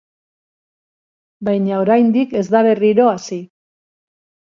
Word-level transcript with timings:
Baina 1.51 1.77
oraindik 1.83 2.35
ez 2.43 2.45
da 2.57 2.65
berriro 2.73 3.09
hasi. 3.15 3.43